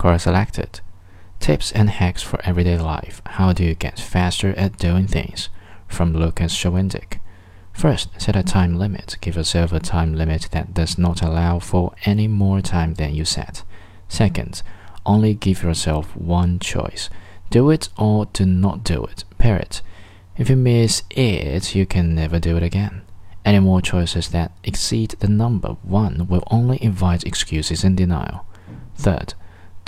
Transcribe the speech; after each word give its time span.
Quora 0.00 0.18
selected. 0.18 0.80
Tips 1.40 1.70
and 1.72 1.90
hacks 1.90 2.22
for 2.22 2.40
everyday 2.42 2.78
life. 2.78 3.20
How 3.36 3.52
do 3.52 3.62
you 3.62 3.74
get 3.74 4.00
faster 4.00 4.54
at 4.56 4.78
doing 4.78 5.06
things? 5.06 5.50
From 5.88 6.14
Lucas 6.14 6.56
Shawindik. 6.56 7.20
First, 7.74 8.08
set 8.18 8.34
a 8.34 8.42
time 8.42 8.78
limit. 8.78 9.18
Give 9.20 9.36
yourself 9.36 9.74
a 9.74 9.78
time 9.78 10.14
limit 10.14 10.48
that 10.52 10.72
does 10.72 10.96
not 10.96 11.20
allow 11.20 11.58
for 11.58 11.92
any 12.06 12.28
more 12.28 12.62
time 12.62 12.94
than 12.94 13.14
you 13.14 13.26
set. 13.26 13.62
Second, 14.08 14.62
only 15.04 15.34
give 15.34 15.62
yourself 15.62 16.16
one 16.16 16.60
choice. 16.60 17.10
Do 17.50 17.68
it 17.68 17.90
or 17.98 18.24
do 18.32 18.46
not 18.46 18.82
do 18.82 19.04
it. 19.04 19.24
Period. 19.36 19.82
If 20.38 20.48
you 20.48 20.56
miss 20.56 21.02
it, 21.10 21.74
you 21.74 21.84
can 21.84 22.14
never 22.14 22.38
do 22.38 22.56
it 22.56 22.62
again. 22.62 23.02
Any 23.44 23.58
more 23.58 23.82
choices 23.82 24.30
that 24.30 24.52
exceed 24.64 25.10
the 25.20 25.28
number 25.28 25.76
one 25.82 26.26
will 26.26 26.44
only 26.50 26.82
invite 26.82 27.24
excuses 27.24 27.84
and 27.84 27.98
denial. 27.98 28.46
Third, 28.94 29.34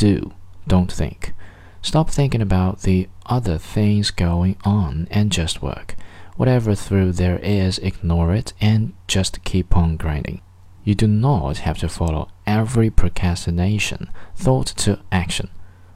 do, 0.03 0.32
don't 0.66 0.91
think. 0.91 1.32
Stop 1.80 2.11
thinking 2.11 2.42
about 2.42 2.83
the 2.83 3.09
other 3.27 3.56
things 3.56 4.11
going 4.11 4.56
on 4.65 5.06
and 5.12 5.30
just 5.30 5.62
work. 5.62 5.95
Whatever 6.37 6.75
through 6.75 7.12
there 7.12 7.38
is, 7.38 7.78
ignore 7.78 8.34
it 8.34 8.52
and 8.61 8.95
just 9.06 9.45
keep 9.45 9.77
on 9.77 9.97
grinding. 9.97 10.41
You 10.83 10.97
do 10.97 11.06
not 11.06 11.59
have 11.59 11.78
to 11.78 11.88
follow 11.88 12.28
every 12.48 12.91
procrastination 12.91 14.11
thought 14.34 14.66
to 14.78 14.98
action. 15.12 15.51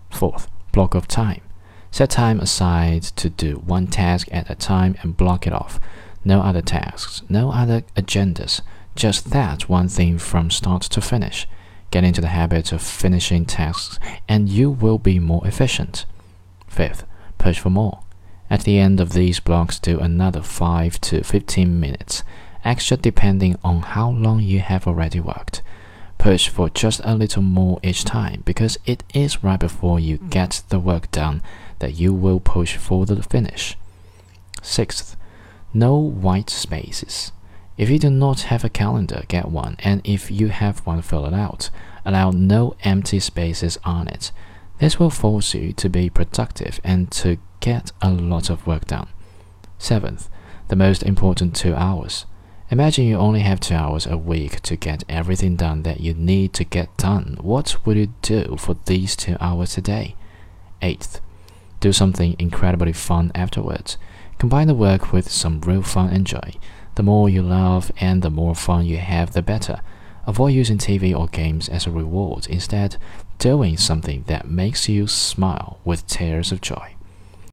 Fourth, 0.09 0.48
block 0.70 0.95
of 0.95 1.09
time. 1.09 1.43
Set 1.91 2.10
time 2.10 2.38
aside 2.38 3.02
to 3.02 3.29
do 3.29 3.57
one 3.57 3.88
task 3.88 4.29
at 4.30 4.48
a 4.48 4.54
time 4.54 4.95
and 5.02 5.16
block 5.16 5.48
it 5.48 5.52
off. 5.52 5.80
No 6.24 6.43
other 6.43 6.62
tasks, 6.62 7.23
no 7.29 7.51
other 7.51 7.82
agendas, 7.96 8.60
just 8.95 9.30
that 9.30 9.68
one 9.68 9.88
thing 9.88 10.18
from 10.18 10.52
start 10.52 10.82
to 10.82 11.01
finish. 11.01 11.48
Get 11.90 12.04
into 12.04 12.20
the 12.20 12.28
habit 12.28 12.72
of 12.72 12.82
finishing 12.82 13.45
tasks 13.45 13.98
and 14.28 14.48
you 14.48 14.70
will 14.70 14.98
be 14.98 15.18
more 15.18 15.46
efficient. 15.46 16.04
Fifth, 16.66 17.04
push 17.38 17.59
for 17.59 17.70
more. 17.70 18.00
At 18.48 18.62
the 18.62 18.78
end 18.78 19.01
of 19.01 19.12
these 19.12 19.40
blocks, 19.40 19.78
do 19.78 19.98
another 19.98 20.43
5 20.43 21.01
to 21.01 21.24
15 21.24 21.80
minutes, 21.80 22.23
extra 22.65 22.96
depending 22.96 23.59
on 23.65 23.82
how 23.82 24.10
long 24.10 24.40
you 24.40 24.60
have 24.60 24.87
already 24.87 25.20
worked. 25.20 25.62
Push 26.18 26.48
for 26.48 26.70
just 26.70 27.01
a 27.04 27.15
little 27.15 27.43
more 27.43 27.78
each 27.82 28.04
time 28.04 28.43
because 28.45 28.78
it 28.87 29.02
is 29.15 29.43
right 29.43 29.60
before 29.60 30.00
you 30.00 30.18
mm. 30.18 30.30
get 30.30 30.62
the 30.68 30.78
work 30.78 31.10
done 31.10 31.43
that 31.78 31.95
you 31.95 32.12
will 32.15 32.40
push 32.40 32.76
for 32.76 33.04
the 33.04 33.23
finish. 33.23 33.76
Sixth, 34.62 35.16
no 35.74 35.96
white 35.96 36.50
spaces. 36.50 37.32
If 37.77 37.91
you 37.91 37.99
do 37.99 38.09
not 38.09 38.43
have 38.43 38.65
a 38.65 38.71
calendar, 38.71 39.24
get 39.29 39.51
one, 39.51 39.77
and 39.80 40.01
if 40.02 40.30
you 40.30 40.49
have 40.49 40.80
one, 40.87 41.02
fill 41.02 41.27
it 41.27 41.35
out. 41.35 41.69
Allow 42.05 42.30
no 42.30 42.74
empty 42.85 43.21
spaces 43.21 43.79
on 43.85 44.09
it. 44.09 44.33
This 44.79 44.99
will 44.99 45.10
force 45.10 45.55
you 45.55 45.73
to 45.74 45.88
be 45.88 46.09
productive 46.09 46.80
and 46.83 47.10
to 47.13 47.38
get 47.60 47.93
a 48.01 48.10
lot 48.10 48.49
of 48.49 48.66
work 48.66 48.87
done. 48.87 49.09
Seventh, 49.79 50.29
the 50.68 50.77
most 50.77 51.02
important 51.02 51.55
two 51.55 51.74
hours. 51.74 52.24
Imagine 52.71 53.05
you 53.05 53.16
only 53.16 53.41
have 53.41 53.60
two 53.60 53.74
hours 53.74 54.07
a 54.07 54.16
week 54.16 54.61
to 54.63 54.74
get 54.74 55.05
everything 55.09 55.55
done 55.55 55.83
that 55.83 56.01
you 56.01 56.15
need 56.15 56.52
to 56.55 56.65
get 56.65 56.96
done. 56.96 57.37
What 57.40 57.77
would 57.87 57.96
you 57.96 58.13
do 58.23 58.57
for 58.59 58.77
these 58.87 59.15
two 59.15 59.37
hours 59.40 59.77
a 59.79 59.80
day? 59.80 60.16
Eighth, 60.83 61.21
do 61.80 61.93
something 61.93 62.35
incredibly 62.38 62.93
fun 62.93 63.30
afterwards. 63.35 63.99
Combine 64.38 64.66
the 64.66 64.75
work 64.75 65.12
with 65.12 65.31
some 65.31 65.61
real 65.61 65.83
fun 65.83 66.09
and 66.09 66.27
joy. 66.27 66.55
The 66.97 67.03
more 67.03 67.28
you 67.28 67.43
love 67.43 67.93
and 68.00 68.22
the 68.22 68.31
more 68.31 68.55
fun 68.55 68.87
you 68.87 68.97
have, 68.97 69.33
the 69.33 69.43
better. 69.43 69.81
Avoid 70.27 70.55
using 70.55 70.78
TV 70.78 71.16
or 71.16 71.28
games 71.28 71.69
as 71.69 71.87
a 71.87 71.91
reward. 71.91 72.47
Instead, 72.49 72.97
doing 73.39 73.77
something 73.77 74.25
that 74.27 74.50
makes 74.50 74.89
you 74.89 75.06
smile 75.06 75.78
with 75.84 76.06
tears 76.06 76.50
of 76.50 76.61
joy. 76.61 76.96